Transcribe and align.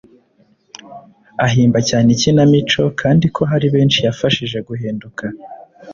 ahimba 1.45 1.79
cyane 1.89 2.07
ikinamico 2.15 2.83
kandi 3.01 3.25
ko 3.35 3.41
hari 3.51 3.67
benshi 3.75 3.99
yafashije 4.07 4.57
guhinduka 4.67 5.23